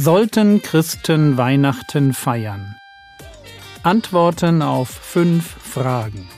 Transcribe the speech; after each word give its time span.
Sollten 0.00 0.62
Christen 0.62 1.38
Weihnachten 1.38 2.14
feiern? 2.14 2.76
Antworten 3.82 4.62
auf 4.62 4.88
fünf 4.88 5.44
Fragen. 5.44 6.28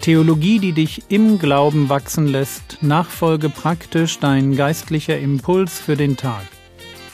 Theologie, 0.00 0.58
die 0.58 0.72
dich 0.72 1.04
im 1.08 1.38
Glauben 1.38 1.88
wachsen 1.88 2.26
lässt, 2.26 2.82
nachfolge 2.82 3.48
praktisch 3.48 4.18
dein 4.18 4.56
geistlicher 4.56 5.16
Impuls 5.16 5.78
für 5.78 5.94
den 5.94 6.16
Tag. 6.16 6.42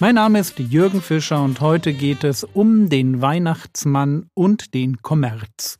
Mein 0.00 0.14
Name 0.14 0.38
ist 0.38 0.58
Jürgen 0.58 1.02
Fischer 1.02 1.42
und 1.42 1.60
heute 1.60 1.92
geht 1.92 2.24
es 2.24 2.42
um 2.42 2.88
den 2.88 3.20
Weihnachtsmann 3.20 4.30
und 4.32 4.72
den 4.72 5.02
Kommerz. 5.02 5.78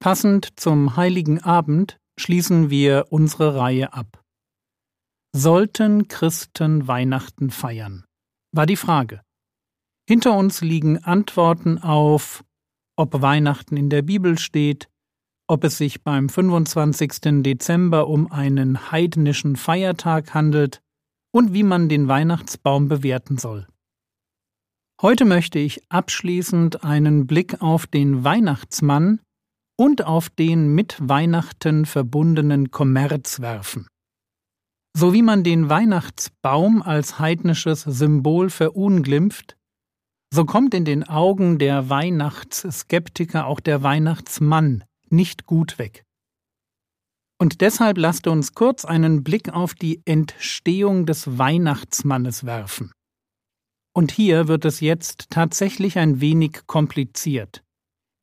Passend 0.00 0.60
zum 0.60 0.98
heiligen 0.98 1.42
Abend 1.42 1.98
schließen 2.18 2.70
wir 2.70 3.06
unsere 3.10 3.56
Reihe 3.56 3.92
ab. 3.92 4.22
Sollten 5.34 6.08
Christen 6.08 6.88
Weihnachten 6.88 7.50
feiern? 7.50 8.04
war 8.52 8.66
die 8.66 8.76
Frage. 8.76 9.22
Hinter 10.08 10.34
uns 10.36 10.62
liegen 10.62 11.04
Antworten 11.04 11.78
auf, 11.78 12.44
ob 12.96 13.20
Weihnachten 13.20 13.76
in 13.76 13.90
der 13.90 14.02
Bibel 14.02 14.38
steht, 14.38 14.88
ob 15.46 15.64
es 15.64 15.78
sich 15.78 16.02
beim 16.02 16.28
25. 16.28 17.42
Dezember 17.42 18.08
um 18.08 18.30
einen 18.32 18.90
heidnischen 18.90 19.56
Feiertag 19.56 20.34
handelt 20.34 20.80
und 21.30 21.52
wie 21.52 21.62
man 21.62 21.88
den 21.88 22.08
Weihnachtsbaum 22.08 22.88
bewerten 22.88 23.38
soll. 23.38 23.66
Heute 25.00 25.24
möchte 25.24 25.58
ich 25.58 25.80
abschließend 25.90 26.84
einen 26.84 27.26
Blick 27.26 27.62
auf 27.62 27.86
den 27.86 28.24
Weihnachtsmann 28.24 29.20
und 29.78 30.04
auf 30.04 30.28
den 30.28 30.74
mit 30.74 30.96
Weihnachten 31.00 31.86
verbundenen 31.86 32.70
Kommerz 32.70 33.40
werfen. 33.40 33.86
So 34.96 35.12
wie 35.12 35.22
man 35.22 35.44
den 35.44 35.68
Weihnachtsbaum 35.68 36.82
als 36.82 37.18
heidnisches 37.20 37.82
Symbol 37.82 38.50
verunglimpft, 38.50 39.56
so 40.34 40.44
kommt 40.44 40.74
in 40.74 40.84
den 40.84 41.04
Augen 41.08 41.58
der 41.58 41.88
Weihnachtsskeptiker 41.88 43.46
auch 43.46 43.60
der 43.60 43.82
Weihnachtsmann 43.82 44.84
nicht 45.08 45.46
gut 45.46 45.78
weg. 45.78 46.04
Und 47.40 47.60
deshalb 47.60 47.98
lasst 47.98 48.26
uns 48.26 48.54
kurz 48.54 48.84
einen 48.84 49.22
Blick 49.22 49.48
auf 49.48 49.74
die 49.74 50.02
Entstehung 50.04 51.06
des 51.06 51.38
Weihnachtsmannes 51.38 52.44
werfen. 52.44 52.90
Und 53.94 54.10
hier 54.10 54.48
wird 54.48 54.64
es 54.64 54.80
jetzt 54.80 55.30
tatsächlich 55.30 55.98
ein 55.98 56.20
wenig 56.20 56.66
kompliziert. 56.66 57.62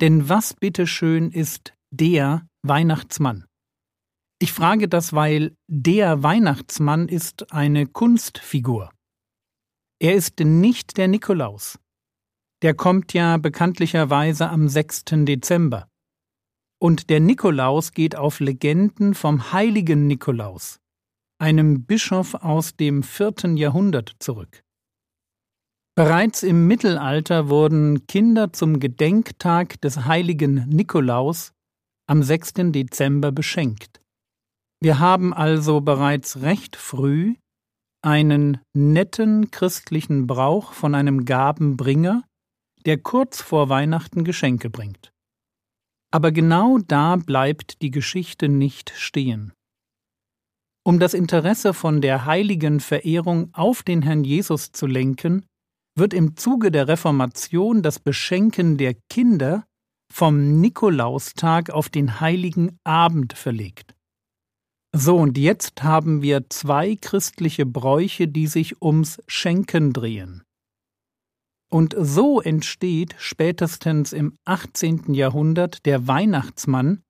Denn 0.01 0.27
was 0.27 0.53
bitteschön 0.53 1.31
ist 1.31 1.73
der 1.89 2.47
Weihnachtsmann? 2.63 3.45
Ich 4.39 4.51
frage 4.51 4.89
das, 4.89 5.13
weil 5.13 5.55
der 5.67 6.21
Weihnachtsmann 6.21 7.07
ist 7.07 7.53
eine 7.53 7.87
Kunstfigur. 7.87 8.91
Er 9.99 10.15
ist 10.15 10.39
nicht 10.39 10.97
der 10.97 11.07
Nikolaus. 11.07 11.79
Der 12.61 12.73
kommt 12.73 13.13
ja 13.13 13.37
bekanntlicherweise 13.37 14.49
am 14.49 14.67
6. 14.67 15.05
Dezember. 15.23 15.87
Und 16.81 17.09
der 17.09 17.21
Nikolaus 17.21 17.93
geht 17.93 18.17
auf 18.17 18.41
Legenden 18.41 19.13
vom 19.13 19.53
heiligen 19.53 20.07
Nikolaus, 20.07 20.81
einem 21.39 21.85
Bischof 21.85 22.33
aus 22.33 22.75
dem 22.75 23.03
vierten 23.03 23.55
Jahrhundert, 23.55 24.17
zurück. 24.19 24.64
Bereits 25.97 26.43
im 26.43 26.67
Mittelalter 26.67 27.47
wurden 27.47 28.05
Kinder 28.05 28.51
zum 28.51 28.81
Gedenktag 28.81 29.79
des 29.79 30.03
heiligen 30.03 30.67
Nikolaus 30.67 31.53
am 32.05 32.21
6. 32.21 32.53
Dezember 32.73 33.31
beschenkt. 33.31 34.01
Wir 34.81 34.99
haben 34.99 35.33
also 35.33 35.79
bereits 35.79 36.41
recht 36.41 36.75
früh 36.75 37.35
einen 38.01 38.59
netten 38.75 39.51
christlichen 39.51 40.27
Brauch 40.27 40.73
von 40.73 40.95
einem 40.95 41.23
Gabenbringer, 41.23 42.23
der 42.85 42.97
kurz 42.97 43.41
vor 43.41 43.69
Weihnachten 43.69 44.25
Geschenke 44.25 44.69
bringt. 44.69 45.13
Aber 46.11 46.33
genau 46.33 46.77
da 46.77 47.15
bleibt 47.15 47.81
die 47.81 47.89
Geschichte 47.89 48.49
nicht 48.49 48.91
stehen. 48.97 49.53
Um 50.85 50.99
das 50.99 51.13
Interesse 51.13 51.73
von 51.73 52.01
der 52.01 52.25
heiligen 52.25 52.81
Verehrung 52.81 53.49
auf 53.53 53.81
den 53.81 54.01
Herrn 54.01 54.25
Jesus 54.25 54.73
zu 54.73 54.87
lenken, 54.87 55.45
wird 55.95 56.13
im 56.13 56.35
Zuge 56.35 56.71
der 56.71 56.87
Reformation 56.87 57.81
das 57.81 57.99
Beschenken 57.99 58.77
der 58.77 58.95
Kinder 59.09 59.65
vom 60.11 60.59
Nikolaustag 60.61 61.69
auf 61.69 61.89
den 61.89 62.19
heiligen 62.19 62.77
Abend 62.83 63.33
verlegt. 63.33 63.95
So, 64.95 65.17
und 65.17 65.37
jetzt 65.37 65.83
haben 65.83 66.21
wir 66.21 66.49
zwei 66.49 66.95
christliche 66.95 67.65
Bräuche, 67.65 68.27
die 68.27 68.47
sich 68.47 68.81
ums 68.81 69.21
Schenken 69.27 69.91
drehen. 69.91 70.43
Und 71.69 71.95
so 71.97 72.39
entsteht 72.39 73.15
spätestens 73.17 74.13
im 74.13 74.37
18. 74.45 75.13
Jahrhundert 75.13 75.85
der 75.85 76.07
Weihnachtsmann, 76.07 77.01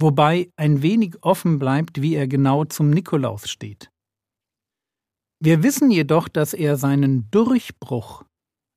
wobei 0.00 0.50
ein 0.56 0.82
wenig 0.82 1.22
offen 1.22 1.60
bleibt, 1.60 2.02
wie 2.02 2.14
er 2.16 2.26
genau 2.26 2.64
zum 2.64 2.90
Nikolaus 2.90 3.48
steht. 3.48 3.90
Wir 5.44 5.62
wissen 5.62 5.90
jedoch, 5.90 6.28
dass 6.28 6.54
er 6.54 6.78
seinen 6.78 7.30
Durchbruch 7.30 8.24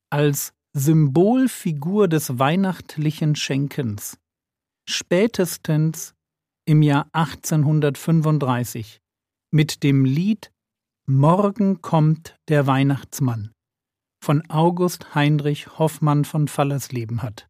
als 0.10 0.52
Symbolfigur 0.74 2.10
des 2.10 2.40
weihnachtlichen 2.40 3.38
Schenkens 3.38 4.20
spätestens 4.86 6.14
im 6.66 6.82
Jahr 6.82 7.08
1835 7.14 9.00
mit 9.50 9.82
dem 9.82 10.04
Lied 10.04 10.52
Morgen 11.10 11.82
kommt 11.82 12.36
der 12.50 12.68
Weihnachtsmann 12.68 13.54
von 14.22 14.44
August 14.50 15.16
Heinrich 15.16 15.80
Hoffmann 15.80 16.26
von 16.26 16.50
Fallersleben 16.50 17.24
hat. 17.24 17.48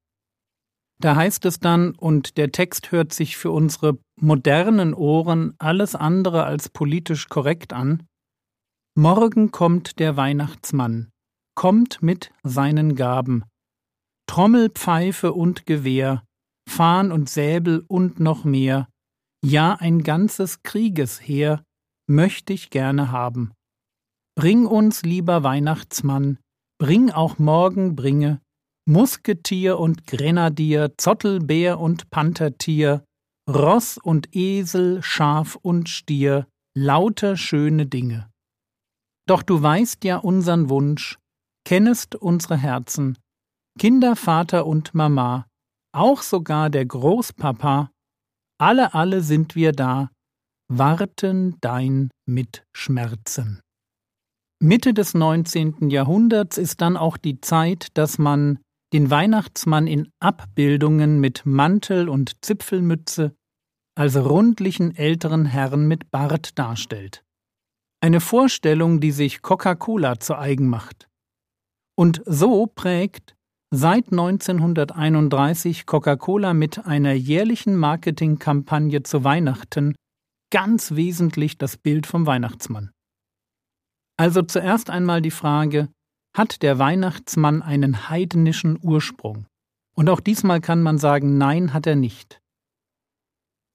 Da 1.01 1.16
heißt 1.16 1.44
es 1.45 1.59
dann, 1.59 1.95
und 1.95 2.38
der 2.38 2.51
Text 2.51 2.91
hört 2.91 3.13
sich 3.13 3.35
für 3.35 3.49
unsere 3.49 3.97
modernen 4.22 4.94
Ohren 4.94 5.55
alles 5.57 5.95
andere 5.95 6.44
als 6.44 6.69
politisch 6.69 7.29
korrekt 7.29 7.73
an, 7.73 8.03
Morgen 9.00 9.52
kommt 9.52 10.00
der 10.00 10.18
Weihnachtsmann, 10.18 11.12
kommt 11.53 12.02
mit 12.02 12.31
seinen 12.41 12.96
Gaben. 12.96 13.44
Trommel, 14.25 14.72
Pfeife 14.72 15.34
und 15.34 15.68
Gewehr, 15.68 16.24
Fahn 16.68 17.12
und 17.12 17.30
Säbel 17.30 17.85
und 17.88 18.19
noch 18.19 18.44
mehr, 18.44 18.88
ja 19.46 19.75
ein 19.75 20.02
ganzes 20.02 20.63
Kriegesheer 20.63 21.62
möchte 22.09 22.53
ich 22.53 22.72
gerne 22.72 23.12
haben. 23.12 23.52
Bring 24.35 24.66
uns, 24.66 25.03
lieber 25.03 25.44
Weihnachtsmann, 25.44 26.40
bring 26.79 27.12
auch 27.12 27.38
morgen 27.38 27.96
bringe, 27.96 28.41
Musketier 28.90 29.78
und 29.78 30.08
Grenadier, 30.08 30.94
Zottelbär 30.97 31.79
und 31.79 32.09
Panthertier, 32.09 33.06
Ross 33.47 34.00
und 34.00 34.35
Esel, 34.35 35.03
Schaf 35.03 35.56
und 35.56 35.88
Stier, 35.88 36.47
lauter 36.75 37.38
schöne 37.38 37.85
Dinge. 37.85 38.31
Doch 39.28 39.44
du 39.44 39.62
weißt 39.62 40.04
ja 40.06 40.18
unsern 40.18 40.70
Wunsch, 40.70 41.20
kennest 41.66 42.16
unsere 42.16 42.58
Herzen, 42.58 43.18
Kinder, 43.78 44.16
Vater 44.16 44.66
und 44.66 44.96
Mama, 44.96 45.46
auch 45.94 46.22
sogar 46.22 46.70
der 46.70 46.86
Großpapa, 46.86 47.92
alle, 48.60 48.94
alle 48.94 49.22
sind 49.22 49.56
wir 49.56 49.74
da, 49.74 50.10
warten 50.70 51.58
dein 51.62 52.10
Mitschmerzen. 52.26 53.62
Mitte 54.60 54.94
des 54.94 55.14
19. 55.14 55.90
Jahrhunderts 55.90 56.58
ist 56.58 56.82
dann 56.82 56.98
auch 56.98 57.18
die 57.18 57.40
Zeit, 57.42 57.90
dass 57.94 58.18
man 58.18 58.59
den 58.94 59.12
Weihnachtsmann 59.12 59.86
in 59.86 60.09
Abbildungen 60.20 61.20
mit 61.20 61.46
Mantel 61.46 62.09
und 62.09 62.44
Zipfelmütze 62.44 63.35
als 63.96 64.16
rundlichen 64.16 64.96
älteren 64.96 65.46
Herrn 65.46 65.88
mit 65.88 66.09
Bart 66.12 66.58
darstellt. 66.58 67.23
Eine 67.99 68.22
Vorstellung, 68.22 68.99
die 68.99 69.11
sich 69.11 69.41
Coca-Cola 69.41 70.20
zu 70.20 70.38
eigen 70.38 70.67
macht. 70.67 71.08
Und 71.96 72.22
so 72.26 72.67
prägt 72.67 73.35
seit 73.72 74.11
1931 74.11 75.85
Coca-Cola 75.85 76.53
mit 76.53 76.85
einer 76.85 77.14
jährlichen 77.14 77.76
Marketingkampagne 77.76 79.03
zu 79.03 79.23
Weihnachten 79.23 79.96
ganz 80.52 80.91
wesentlich 80.91 81.58
das 81.58 81.76
Bild 81.78 82.05
vom 82.05 82.26
Weihnachtsmann. 82.26 82.91
Also 84.17 84.41
zuerst 84.41 84.90
einmal 84.90 85.22
die 85.22 85.32
Frage, 85.32 85.90
hat 86.35 86.61
der 86.61 86.79
Weihnachtsmann 86.79 87.61
einen 87.61 88.09
heidnischen 88.09 88.79
Ursprung? 88.82 89.47
Und 89.96 90.09
auch 90.09 90.20
diesmal 90.20 90.61
kann 90.61 90.84
man 90.84 90.99
sagen, 90.99 91.38
nein, 91.38 91.73
hat 91.73 91.88
er 91.88 91.96
nicht. 91.96 92.40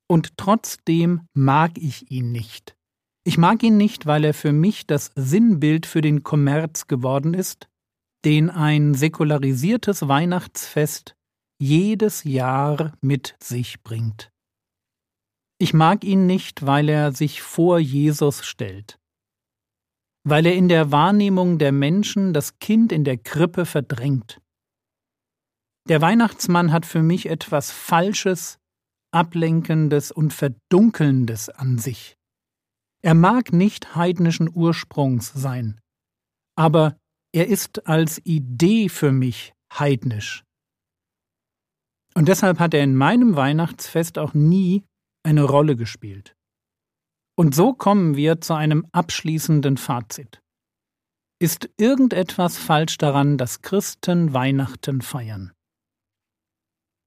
Und 0.09 0.37
trotzdem 0.37 1.27
mag 1.35 1.73
ich 1.77 2.11
ihn 2.11 2.31
nicht. 2.31 2.77
Ich 3.25 3.39
mag 3.39 3.63
ihn 3.63 3.77
nicht, 3.77 4.07
weil 4.07 4.25
er 4.25 4.35
für 4.35 4.53
mich 4.53 4.87
das 4.87 5.13
Sinnbild 5.15 5.87
für 5.87 6.01
den 6.01 6.25
Kommerz 6.25 6.89
geworden 6.89 7.35
ist, 7.35 7.69
den 8.25 8.51
ein 8.51 8.95
säkularisiertes 8.95 10.09
Weihnachtsfest 10.09 11.15
jedes 11.61 12.25
Jahr 12.25 12.93
mit 13.01 13.37
sich 13.41 13.83
bringt. 13.85 14.33
Ich 15.59 15.73
mag 15.73 16.03
ihn 16.03 16.27
nicht, 16.27 16.67
weil 16.67 16.89
er 16.89 17.13
sich 17.13 17.41
vor 17.43 17.79
Jesus 17.79 18.45
stellt, 18.45 18.99
weil 20.25 20.47
er 20.47 20.57
in 20.57 20.69
der 20.69 20.91
Wahrnehmung 20.91 21.59
der 21.59 21.71
Menschen 21.71 22.33
das 22.33 22.59
Kind 22.59 22.91
in 22.91 23.05
der 23.05 23.19
Krippe 23.19 23.65
verdrängt. 23.65 24.41
Der 25.89 26.01
Weihnachtsmann 26.01 26.73
hat 26.73 26.87
für 26.87 27.03
mich 27.03 27.27
etwas 27.27 27.71
Falsches, 27.71 28.59
Ablenkendes 29.13 30.11
und 30.11 30.33
Verdunkelndes 30.33 31.49
an 31.49 31.79
sich. 31.79 32.17
Er 33.03 33.15
mag 33.15 33.53
nicht 33.53 33.97
heidnischen 33.97 34.49
Ursprungs 34.53 35.33
sein, 35.33 35.81
aber 36.57 36.97
er 37.35 37.49
ist 37.49 37.87
als 37.87 38.25
Idee 38.25 38.89
für 38.89 39.11
mich 39.11 39.55
heidnisch. 39.73 40.45
Und 42.15 42.29
deshalb 42.29 42.59
hat 42.59 42.75
er 42.75 42.85
in 42.85 42.95
meinem 42.95 43.37
Weihnachtsfest 43.37 44.19
auch 44.19 44.35
nie 44.35 44.85
eine 45.25 45.45
Rolle 45.45 45.77
gespielt. 45.77 46.37
Und 47.37 47.55
so 47.55 47.73
kommen 47.73 48.17
wir 48.17 48.41
zu 48.41 48.55
einem 48.55 48.87
abschließenden 48.93 49.79
Fazit. 49.79 50.41
Ist 51.41 51.71
irgendetwas 51.79 52.59
falsch 52.59 52.99
daran, 52.99 53.39
dass 53.39 53.63
Christen 53.63 54.33
Weihnachten 54.33 55.01
feiern? 55.01 55.53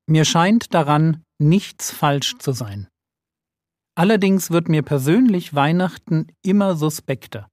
Mir 0.07 0.25
scheint 0.25 0.73
daran 0.73 1.23
nichts 1.39 1.91
falsch 1.91 2.37
zu 2.39 2.51
sein. 2.51 2.89
Allerdings 3.97 4.51
wird 4.51 4.67
mir 4.67 4.83
persönlich 4.83 5.55
Weihnachten 5.55 6.27
immer 6.43 6.75
suspekter. 6.75 7.49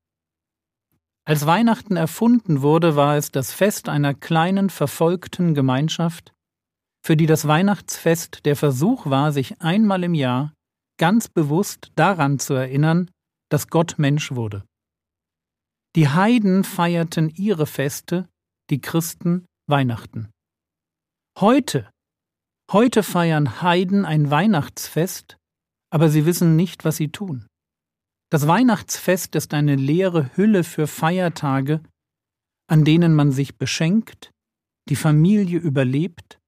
Als 1.25 1.47
Weihnachten 1.47 1.97
erfunden 1.97 2.63
wurde, 2.63 2.97
war 2.97 3.17
es 3.17 3.31
das 3.31 3.53
Fest 3.53 3.89
einer 3.89 4.13
kleinen 4.13 4.69
verfolgten 4.69 5.55
Gemeinschaft, 5.55 6.33
für 7.05 7.17
die 7.17 7.27
das 7.27 7.47
Weihnachtsfest 7.47 8.45
der 8.45 8.57
Versuch 8.57 9.07
war, 9.07 9.31
sich 9.31 9.61
einmal 9.61 10.03
im 10.03 10.15
Jahr 10.15 10.53
ganz 10.99 11.29
bewusst 11.29 11.93
daran 11.95 12.41
zu 12.41 12.55
erinnern, 12.55 13.09
dass 13.51 13.69
Gott 13.69 13.99
Mensch 13.99 14.33
wurde. 14.33 14.65
Die 15.95 16.09
Heiden 16.09 16.65
feierten 16.65 17.29
ihre 17.29 17.67
Feste, 17.67 18.29
die 18.71 18.81
Christen 18.81 19.47
Weihnachten. 19.69 20.31
Heute, 21.39 21.91
heute 22.71 23.03
feiern 23.03 23.63
Heiden 23.63 24.05
ein 24.05 24.31
Weihnachtsfest, 24.31 25.37
aber 25.93 26.09
sie 26.09 26.25
wissen 26.25 26.57
nicht, 26.57 26.85
was 26.85 26.97
sie 26.97 27.09
tun. 27.09 27.47
Das 28.31 28.47
Weihnachtsfest 28.47 29.35
ist 29.35 29.53
eine 29.53 29.77
leere 29.77 30.35
Hülle 30.37 30.65
für 30.65 30.87
Feiertage, 30.87 31.83
an 32.67 32.85
denen 32.85 33.15
man 33.15 33.31
sich 33.31 33.59
beschenkt, 33.59 34.31
die 34.89 34.97
Familie 34.97 35.59
überlebt 35.59 36.41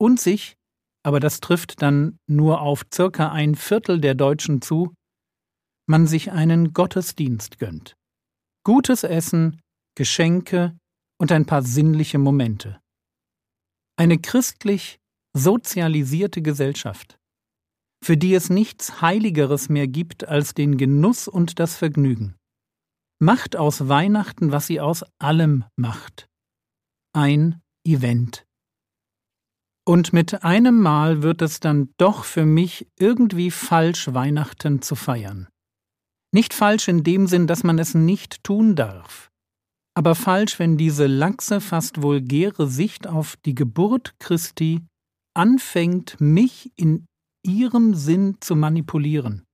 und 0.00 0.20
sich, 0.20 0.54
aber 1.04 1.18
das 1.18 1.40
trifft 1.40 1.82
dann 1.82 2.16
nur 2.28 2.60
auf 2.60 2.86
circa 2.94 3.32
ein 3.32 3.56
Viertel 3.56 4.00
der 4.00 4.14
Deutschen 4.14 4.62
zu, 4.62 4.94
man 5.88 6.06
sich 6.06 6.30
einen 6.30 6.72
Gottesdienst 6.72 7.58
gönnt. 7.58 7.96
Gutes 8.64 9.02
Essen, 9.02 9.60
Geschenke 9.96 10.78
und 11.20 11.32
ein 11.32 11.44
paar 11.44 11.62
sinnliche 11.62 12.18
Momente. 12.18 12.80
Eine 13.96 14.18
christlich 14.18 15.00
sozialisierte 15.36 16.40
Gesellschaft, 16.40 17.18
für 18.02 18.16
die 18.16 18.34
es 18.34 18.50
nichts 18.50 19.00
Heiligeres 19.00 19.68
mehr 19.68 19.86
gibt 19.86 20.26
als 20.26 20.54
den 20.54 20.76
Genuss 20.76 21.28
und 21.28 21.58
das 21.58 21.76
Vergnügen. 21.76 22.36
Macht 23.20 23.56
aus 23.56 23.88
Weihnachten, 23.88 24.50
was 24.50 24.66
sie 24.66 24.80
aus 24.80 25.04
allem 25.18 25.64
macht. 25.76 26.28
Ein 27.14 27.60
Event. 27.86 28.44
Und 29.84 30.12
mit 30.12 30.44
einem 30.44 30.80
Mal 30.80 31.22
wird 31.22 31.42
es 31.42 31.60
dann 31.60 31.92
doch 31.96 32.24
für 32.24 32.44
mich 32.44 32.88
irgendwie 32.98 33.50
falsch, 33.50 34.12
Weihnachten 34.12 34.82
zu 34.82 34.94
feiern. 34.94 35.48
Nicht 36.32 36.54
falsch 36.54 36.88
in 36.88 37.04
dem 37.04 37.26
Sinn, 37.26 37.46
dass 37.46 37.62
man 37.62 37.78
es 37.78 37.94
nicht 37.94 38.42
tun 38.42 38.74
darf, 38.74 39.30
aber 39.94 40.14
falsch, 40.14 40.58
wenn 40.58 40.76
diese 40.76 41.06
laxe, 41.06 41.60
fast 41.60 42.00
vulgäre 42.00 42.66
Sicht 42.66 43.06
auf 43.06 43.36
die 43.44 43.54
Geburt 43.54 44.14
Christi 44.18 44.80
anfängt, 45.34 46.20
mich 46.20 46.72
in 46.76 47.06
ihrem 47.42 47.94
Sinn 47.94 48.36
zu 48.40 48.56
manipulieren. 48.56 49.44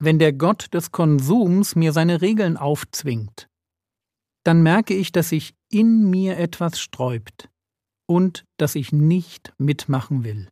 Wenn 0.00 0.18
der 0.18 0.32
Gott 0.32 0.72
des 0.74 0.90
Konsums 0.90 1.76
mir 1.76 1.92
seine 1.92 2.20
Regeln 2.20 2.56
aufzwingt, 2.56 3.48
dann 4.44 4.62
merke 4.62 4.94
ich, 4.94 5.12
dass 5.12 5.30
sich 5.30 5.54
in 5.70 6.10
mir 6.10 6.36
etwas 6.36 6.78
sträubt 6.78 7.48
und 8.06 8.44
dass 8.58 8.74
ich 8.74 8.92
nicht 8.92 9.54
mitmachen 9.58 10.24
will. 10.24 10.48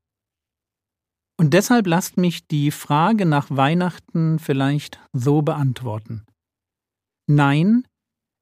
Und 1.39 1.55
deshalb 1.55 1.87
lasst 1.87 2.17
mich 2.17 2.47
die 2.47 2.71
Frage 2.71 3.27
nach 3.27 3.49
Weihnachten 3.51 4.39
vielleicht 4.39 5.01
so 5.13 5.43
beantworten. 5.43 6.25
Nein, 7.27 7.87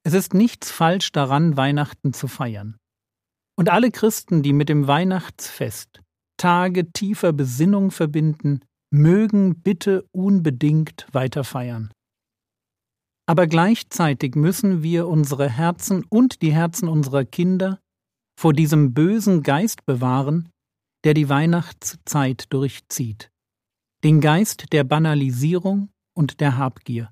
es 0.03 0.13
ist 0.13 0.33
nichts 0.33 0.71
falsch 0.71 1.11
daran, 1.11 1.57
Weihnachten 1.57 2.13
zu 2.13 2.27
feiern. 2.27 2.77
Und 3.57 3.69
alle 3.69 3.91
Christen, 3.91 4.43
die 4.43 4.53
mit 4.53 4.69
dem 4.69 4.87
Weihnachtsfest 4.87 6.01
Tage 6.41 6.91
tiefer 6.91 7.33
Besinnung 7.33 7.91
verbinden, 7.91 8.61
mögen 8.89 9.61
bitte 9.61 10.07
unbedingt 10.11 11.05
weiter 11.11 11.43
feiern. 11.43 11.91
Aber 13.27 13.45
gleichzeitig 13.45 14.33
müssen 14.33 14.81
wir 14.81 15.07
unsere 15.07 15.47
Herzen 15.47 16.03
und 16.09 16.41
die 16.41 16.51
Herzen 16.51 16.89
unserer 16.89 17.25
Kinder 17.25 17.79
vor 18.39 18.53
diesem 18.53 18.95
bösen 18.95 19.43
Geist 19.43 19.85
bewahren, 19.85 20.49
der 21.03 21.13
die 21.13 21.29
Weihnachtszeit 21.29 22.51
durchzieht, 22.51 23.29
den 24.03 24.19
Geist 24.19 24.73
der 24.73 24.83
Banalisierung 24.83 25.91
und 26.17 26.39
der 26.39 26.57
Habgier. 26.57 27.11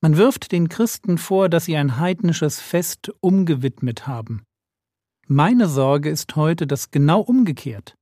Man 0.00 0.16
wirft 0.16 0.52
den 0.52 0.70
Christen 0.70 1.18
vor, 1.18 1.50
dass 1.50 1.66
sie 1.66 1.76
ein 1.76 1.98
heidnisches 1.98 2.60
Fest 2.62 3.12
umgewidmet 3.20 4.06
haben. 4.06 4.42
Meine 5.28 5.68
Sorge 5.68 6.08
ist 6.08 6.34
heute 6.34 6.66
das 6.66 6.90
genau 6.90 7.20
umgekehrt. 7.20 7.94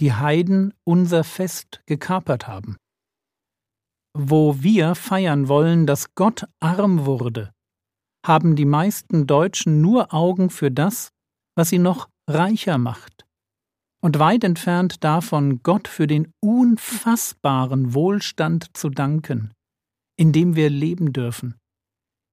Die 0.00 0.12
Heiden 0.12 0.74
unser 0.84 1.24
Fest 1.24 1.82
gekapert 1.86 2.46
haben. 2.46 2.76
Wo 4.16 4.62
wir 4.62 4.94
feiern 4.94 5.48
wollen, 5.48 5.86
dass 5.86 6.14
Gott 6.14 6.44
arm 6.60 7.04
wurde, 7.04 7.52
haben 8.24 8.56
die 8.56 8.64
meisten 8.64 9.26
Deutschen 9.26 9.80
nur 9.80 10.12
Augen 10.12 10.50
für 10.50 10.70
das, 10.70 11.10
was 11.56 11.70
sie 11.70 11.78
noch 11.78 12.08
reicher 12.28 12.78
macht. 12.78 13.24
Und 14.00 14.18
weit 14.18 14.44
entfernt 14.44 15.02
davon, 15.02 15.62
Gott 15.62 15.88
für 15.88 16.06
den 16.06 16.32
unfassbaren 16.40 17.94
Wohlstand 17.94 18.76
zu 18.76 18.90
danken, 18.90 19.52
in 20.16 20.32
dem 20.32 20.54
wir 20.54 20.70
leben 20.70 21.12
dürfen, 21.12 21.58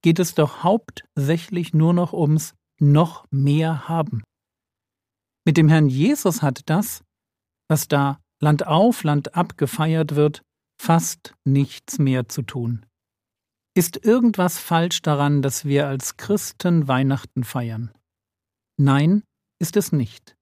geht 0.04 0.20
es 0.20 0.36
doch 0.36 0.64
hauptsächlich 0.64 1.74
nur 1.74 1.94
noch 1.94 2.14
ums 2.14 2.54
noch 2.80 3.26
mehr 3.32 3.88
haben. 3.88 4.24
Mit 5.46 5.58
dem 5.58 5.70
Herrn 5.70 5.88
Jesus 5.88 6.44
hat 6.44 6.62
das, 6.70 7.04
was 7.68 7.88
da 7.88 8.20
Land 8.42 8.68
auf, 8.68 9.04
Land 9.04 9.36
ab 9.36 9.58
gefeiert 9.58 10.16
wird, 10.16 10.42
fast 10.80 11.34
nichts 11.46 12.00
mehr 12.00 12.28
zu 12.28 12.42
tun. 12.42 12.86
Ist 13.78 14.06
irgendwas 14.06 14.58
falsch 14.58 15.02
daran, 15.02 15.42
dass 15.42 15.66
wir 15.66 15.88
als 15.88 16.18
Christen 16.18 16.88
Weihnachten 16.88 17.44
feiern? 17.44 17.92
Nein, 18.78 19.24
ist 19.60 19.78
es 19.78 19.92
nicht. 19.92 20.36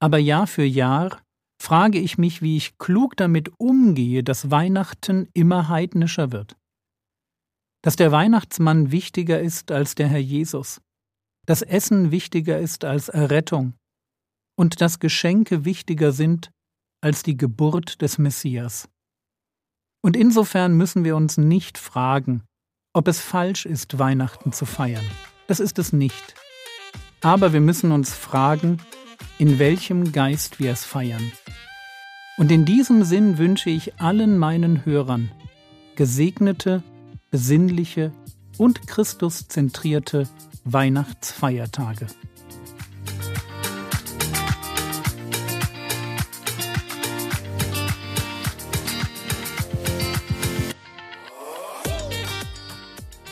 Aber 0.00 0.18
Jahr 0.18 0.46
für 0.46 0.64
Jahr 0.64 1.20
frage 1.60 1.98
ich 1.98 2.18
mich, 2.18 2.40
wie 2.40 2.56
ich 2.56 2.78
klug 2.78 3.16
damit 3.16 3.50
umgehe, 3.58 4.22
dass 4.22 4.50
Weihnachten 4.50 5.28
immer 5.34 5.68
heidnischer 5.68 6.32
wird. 6.32 6.56
Dass 7.82 7.96
der 7.96 8.12
Weihnachtsmann 8.12 8.90
wichtiger 8.90 9.40
ist 9.40 9.70
als 9.70 9.94
der 9.94 10.08
Herr 10.08 10.18
Jesus, 10.18 10.80
dass 11.46 11.62
Essen 11.62 12.10
wichtiger 12.10 12.58
ist 12.58 12.84
als 12.84 13.08
Errettung 13.08 13.74
und 14.56 14.80
dass 14.80 14.98
Geschenke 14.98 15.64
wichtiger 15.64 16.12
sind 16.12 16.50
als 17.00 17.22
die 17.22 17.36
Geburt 17.36 18.02
des 18.02 18.18
Messias. 18.18 18.88
Und 20.02 20.16
insofern 20.16 20.76
müssen 20.76 21.04
wir 21.04 21.16
uns 21.16 21.38
nicht 21.38 21.78
fragen, 21.78 22.42
ob 22.92 23.08
es 23.08 23.20
falsch 23.20 23.66
ist, 23.66 23.98
Weihnachten 23.98 24.52
zu 24.52 24.64
feiern. 24.64 25.04
Das 25.46 25.60
ist 25.60 25.78
es 25.78 25.92
nicht. 25.92 26.34
Aber 27.20 27.52
wir 27.52 27.60
müssen 27.60 27.92
uns 27.92 28.14
fragen, 28.14 28.78
in 29.38 29.58
welchem 29.58 30.12
Geist 30.12 30.60
wir 30.60 30.72
es 30.72 30.84
feiern. 30.84 31.32
Und 32.36 32.52
in 32.52 32.64
diesem 32.64 33.02
Sinn 33.02 33.38
wünsche 33.38 33.70
ich 33.70 34.00
allen 34.00 34.38
meinen 34.38 34.84
Hörern 34.84 35.30
gesegnete, 35.96 36.84
besinnliche 37.32 38.12
und 38.56 38.86
Christuszentrierte 38.86 40.28
Weihnachtsfeiertage. 40.64 42.06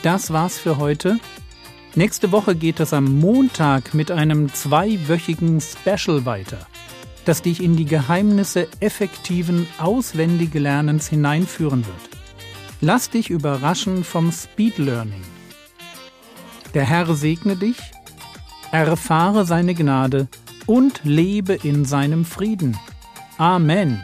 Das 0.07 0.31
war's 0.31 0.57
für 0.57 0.77
heute. 0.77 1.19
Nächste 1.93 2.31
Woche 2.31 2.55
geht 2.55 2.79
es 2.79 2.93
am 2.93 3.19
Montag 3.19 3.93
mit 3.93 4.09
einem 4.09 4.47
zweiwöchigen 4.53 5.59
Special 5.59 6.25
weiter. 6.25 6.65
das 7.25 7.41
dich 7.41 7.61
in 7.61 7.75
die 7.75 7.83
Geheimnisse 7.83 8.69
effektiven 8.79 9.67
Auswendigelernens 9.79 11.09
hineinführen 11.09 11.85
wird. 11.85 12.09
Lass 12.79 13.09
dich 13.09 13.29
überraschen 13.29 14.05
vom 14.05 14.31
Speed 14.31 14.77
Learning. 14.77 15.25
Der 16.73 16.85
Herr 16.85 17.13
segne 17.13 17.57
dich, 17.57 17.75
erfahre 18.71 19.45
seine 19.45 19.75
Gnade 19.75 20.29
und 20.67 21.01
lebe 21.03 21.51
in 21.51 21.83
seinem 21.83 22.23
Frieden. 22.23 22.77
Amen. 23.37 23.99